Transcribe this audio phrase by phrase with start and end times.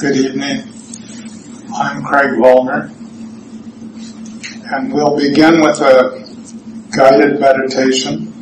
[0.00, 0.62] Good evening.
[1.74, 2.88] I'm Craig Vollmar,
[4.72, 6.26] and we'll begin with a
[6.96, 8.32] guided meditation.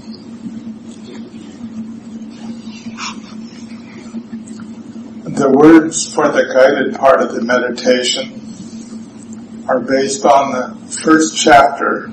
[5.24, 8.40] The words for the guided part of the meditation
[9.68, 12.08] are based on the first chapter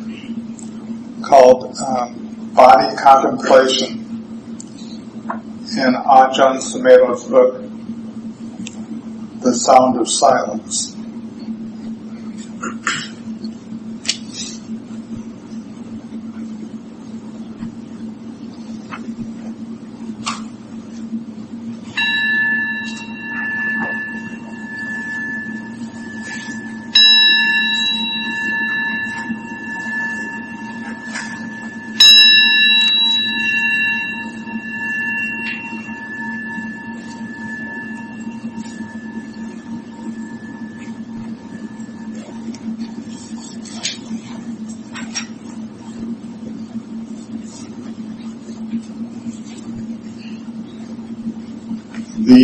[1.21, 3.99] called um, Body Contemplation
[5.77, 7.64] in Ajahn Sumedho's book,
[9.45, 10.94] The Sound of Silence.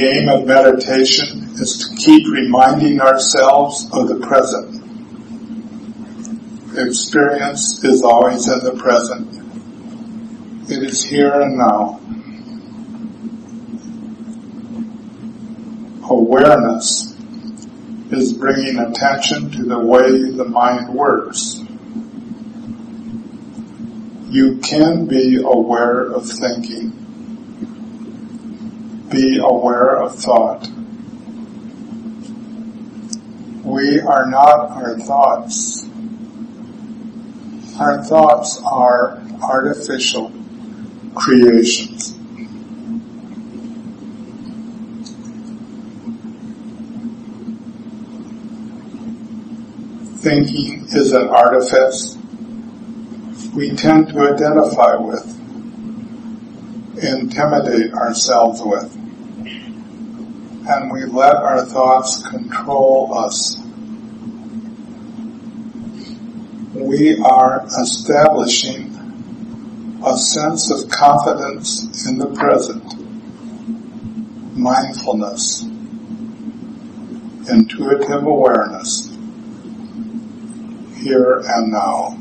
[0.02, 4.82] The aim of meditation is to keep reminding ourselves of the present.
[6.76, 9.30] Experience is always in the present.
[10.72, 12.02] It is here and now.
[16.10, 17.16] Awareness
[18.10, 21.60] is bringing attention to the way the mind works.
[24.32, 27.01] You can be aware of thinking
[29.12, 30.68] be aware of thought.
[33.64, 35.86] We are not our thoughts.
[37.78, 40.32] Our thoughts are artificial
[41.14, 42.18] creations.
[50.22, 52.18] Thinking is an artifice
[53.54, 55.26] we tend to identify with,
[57.04, 59.01] intimidate ourselves with
[60.72, 63.58] and we let our thoughts control us.
[66.74, 68.88] We are establishing
[70.06, 72.86] a sense of confidence in the present,
[74.58, 75.62] mindfulness,
[77.50, 79.10] intuitive awareness,
[80.96, 82.21] here and now.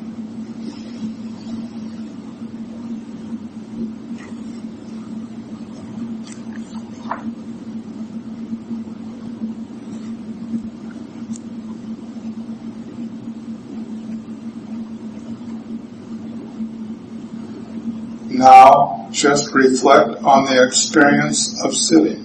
[18.41, 22.25] Now, just reflect on the experience of sitting.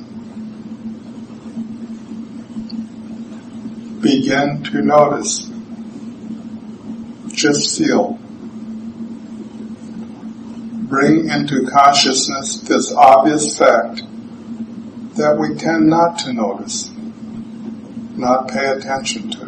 [4.00, 5.46] Begin to notice.
[7.34, 8.18] Just feel.
[10.88, 14.02] Bring into consciousness this obvious fact
[15.18, 16.92] that we tend not to notice,
[18.16, 19.42] not pay attention to.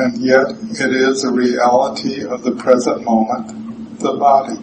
[0.00, 3.57] And yet it is a reality of the present moment
[3.98, 4.56] the body.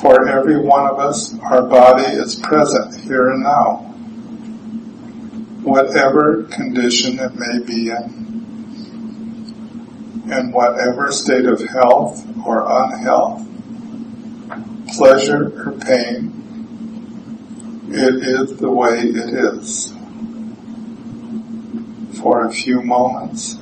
[0.00, 3.76] For every one of us, our body is present here and now.
[5.62, 8.26] Whatever condition it may be in,
[10.30, 13.48] in whatever state of health or unhealth,
[14.96, 16.32] pleasure or pain,
[17.88, 19.92] it is the way it is.
[22.20, 23.56] For a few moments,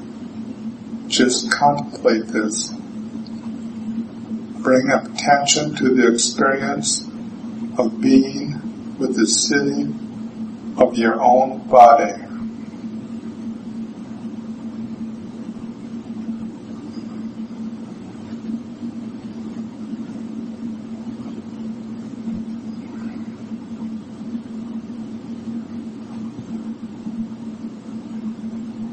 [1.15, 2.71] just contemplate this.
[4.63, 7.07] Bring attention to the experience
[7.79, 12.13] of being with the sitting of your own body.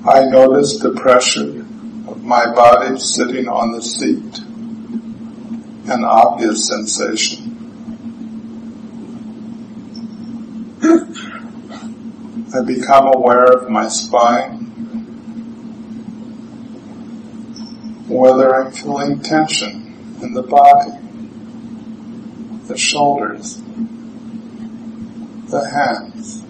[0.07, 1.60] I notice the pressure
[2.31, 4.39] my body sitting on the seat.
[5.91, 7.57] An obvious sensation.
[12.55, 14.59] I become aware of my spine,
[18.07, 20.91] whether I'm feeling tension in the body,
[22.67, 23.57] the shoulders,
[25.49, 26.41] the hands,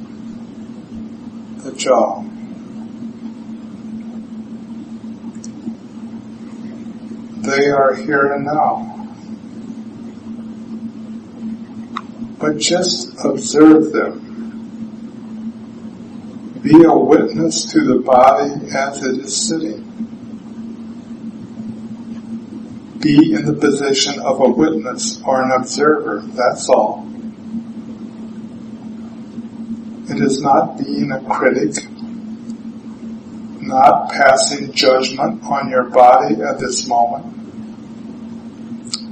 [1.64, 2.31] the jaw.
[7.52, 8.92] They are here and now.
[12.42, 14.28] but just observe them.
[16.64, 19.88] Be a witness to the body as it is sitting.
[23.00, 27.08] Be in the position of a witness or an observer, that's all.
[30.10, 31.84] It is not being a critic,
[33.62, 37.41] not passing judgment on your body at this moment,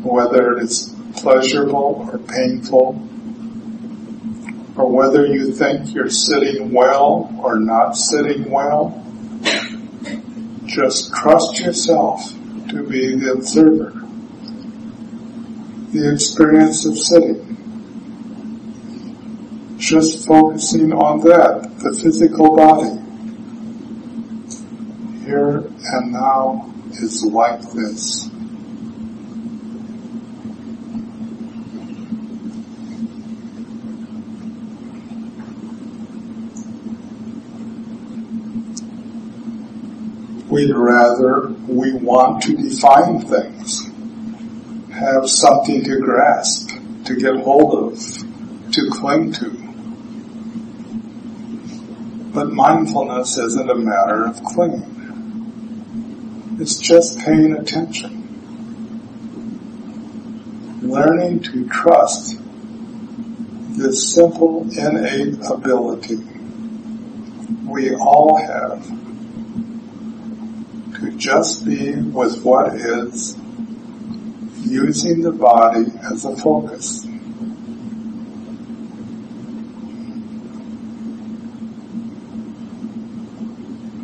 [0.04, 3.02] whether it is pleasurable or painful,
[4.76, 9.06] or whether you think you're sitting well or not sitting well.
[10.66, 12.32] Just trust yourself
[12.70, 13.92] to be the observer.
[15.92, 17.58] The experience of sitting.
[19.78, 22.96] Just focusing on that, the physical body.
[25.26, 28.30] Here and now is like this.
[40.60, 43.90] We'd rather, we want to define things,
[44.92, 46.72] have something to grasp,
[47.06, 47.98] to get hold of,
[48.74, 49.52] to cling to.
[52.34, 54.98] But mindfulness isn't a matter of clinging.
[56.60, 58.18] It's just paying attention.
[60.82, 62.38] Learning to trust
[63.78, 66.18] this simple innate ability
[67.66, 69.09] we all have
[71.00, 73.38] to just be with what is,
[74.66, 77.06] using the body as a focus.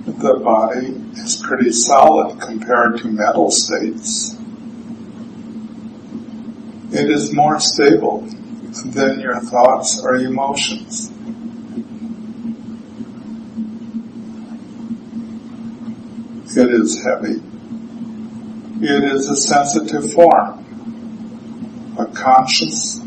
[0.06, 0.88] The body
[1.22, 4.34] is pretty solid compared to mental states.
[6.92, 8.22] It is more stable
[8.86, 11.12] than your thoughts or emotions.
[16.58, 17.42] It is heavy.
[18.82, 23.02] It is a sensitive form, a conscious,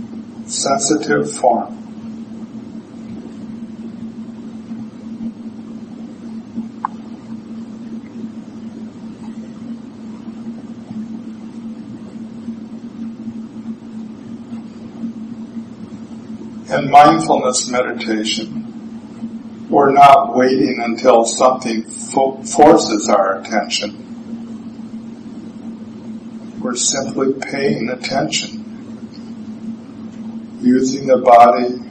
[0.45, 1.75] sensitive form.
[16.71, 18.58] In mindfulness meditation,
[19.69, 24.07] we're not waiting until something fo- forces our attention.
[26.61, 28.65] We're simply paying attention,
[30.61, 31.83] using the body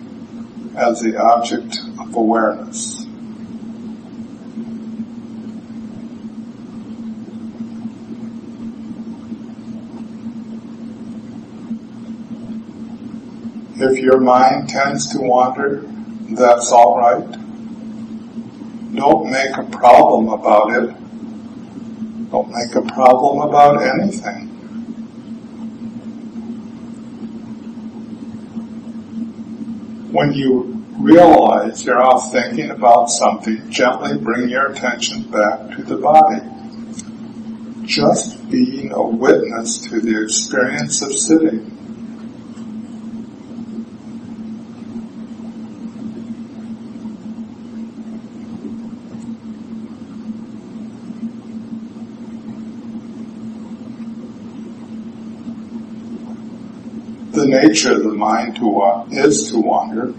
[0.75, 3.05] as the object of awareness.
[13.79, 15.83] If your mind tends to wander,
[16.31, 17.46] that's all right.
[18.95, 20.95] Don't make a problem about it.
[22.31, 24.47] Don't make a problem about anything.
[30.11, 35.97] When you realize you're off thinking about something, gently bring your attention back to the
[35.97, 36.41] body.
[37.85, 41.77] Just being a witness to the experience of sitting
[57.61, 60.13] nature of the mind to uh, is to wander.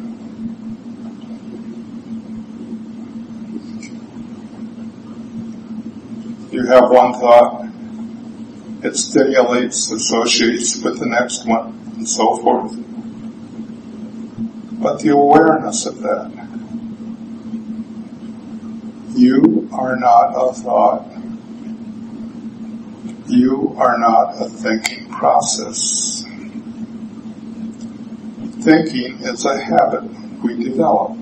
[6.50, 7.66] You have one thought,
[8.82, 12.74] it stimulates, associates with the next one, and so forth.
[14.80, 16.30] But the awareness of that.
[19.14, 21.06] You are not a thought.
[23.26, 26.24] You are not a thinking process
[28.68, 30.02] thinking is a habit
[30.42, 31.12] we develop.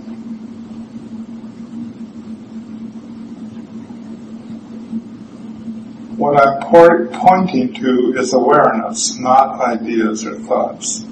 [6.17, 6.61] What I'm
[7.12, 11.05] pointing to is awareness, not ideas or thoughts.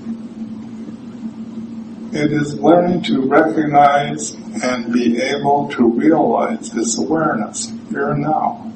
[2.12, 8.73] It is learning to recognize and be able to realize this awareness here and now.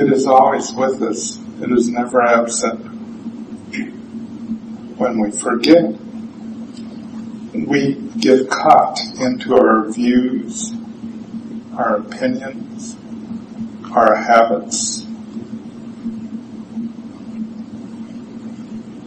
[0.00, 1.40] It is always with us.
[1.60, 2.95] It is never absent
[4.96, 5.84] when we forget,
[7.66, 10.72] we get caught into our views,
[11.76, 12.96] our opinions,
[13.92, 15.04] our habits.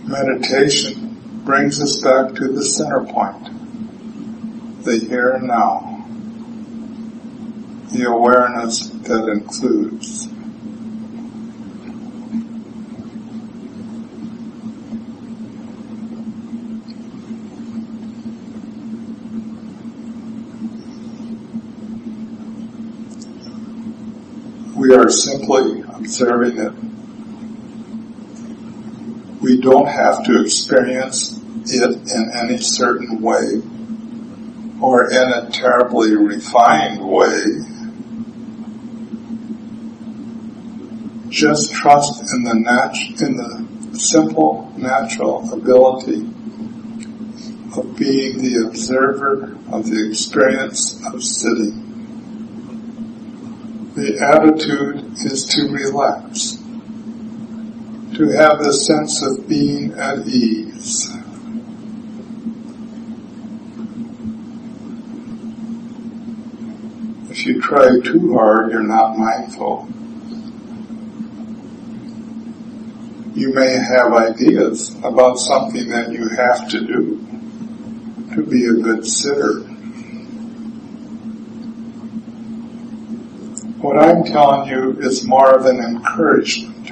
[0.08, 6.06] Meditation brings us back to the center point, the here and now,
[7.92, 10.28] the awareness that includes.
[24.90, 26.74] We are simply observing it
[29.40, 33.62] we don't have to experience it in any certain way
[34.82, 37.44] or in a terribly refined way.
[41.30, 46.28] Just trust in the nat- in the simple natural ability
[47.78, 51.89] of being the observer of the experience of sitting.
[54.00, 56.54] The attitude is to relax
[58.16, 61.12] to have the sense of being at ease.
[67.30, 69.90] If you try too hard, you're not mindful.
[73.36, 77.28] You may have ideas about something that you have to do
[78.34, 79.69] to be a good sitter.
[83.82, 86.92] What I'm telling you is more of an encouragement.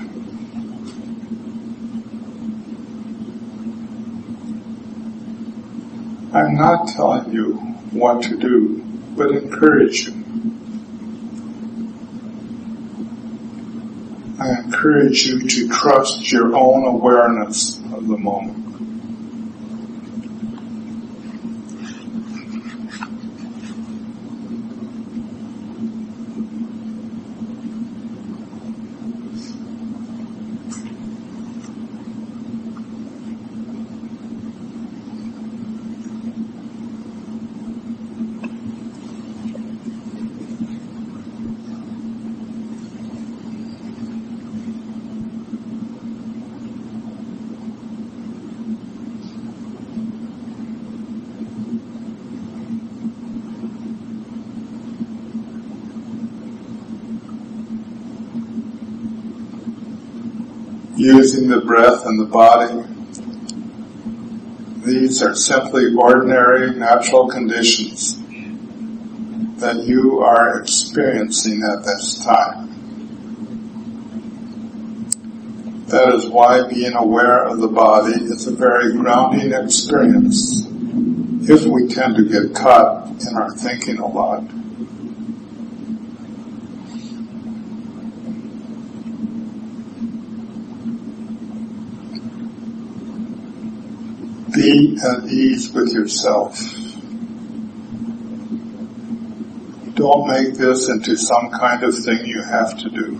[6.33, 7.55] I'm not telling you
[7.91, 8.81] what to do,
[9.17, 10.13] but encourage you.
[14.39, 18.66] I encourage you to trust your own awareness of the moment.
[61.47, 62.83] The breath and the body.
[64.85, 68.17] These are simply ordinary natural conditions
[69.59, 72.67] that you are experiencing at this time.
[75.87, 80.65] That is why being aware of the body is a very grounding experience
[81.49, 84.43] if we tend to get caught in our thinking a lot.
[94.57, 96.59] Be at ease with yourself.
[99.93, 103.17] Don't make this into some kind of thing you have to do.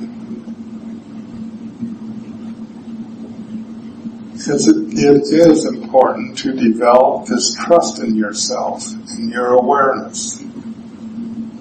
[4.34, 11.52] Because it, it is important to develop this trust in yourself, in your awareness, and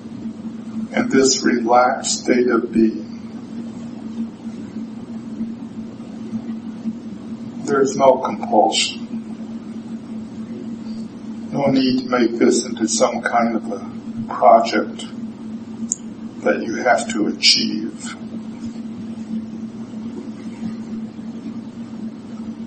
[1.11, 3.02] this relaxed state of being.
[7.66, 9.05] There's no compulsion.
[11.56, 13.80] No need to make this into some kind of a
[14.28, 15.06] project
[16.44, 18.14] that you have to achieve.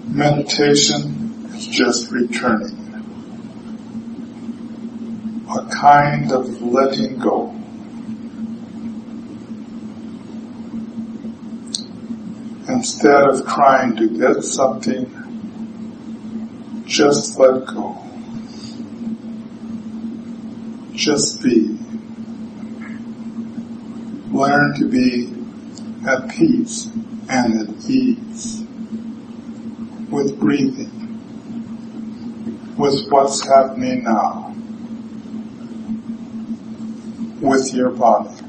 [0.08, 2.78] Meditation is just returning.
[5.56, 7.52] A kind of letting go.
[12.68, 15.06] Instead of trying to get something,
[16.88, 17.89] just let go.
[21.00, 21.78] Just be.
[24.34, 25.34] Learn to be
[26.06, 26.88] at peace
[27.30, 28.66] and at ease
[30.10, 30.92] with breathing,
[32.78, 34.54] with what's happening now,
[37.40, 38.49] with your body.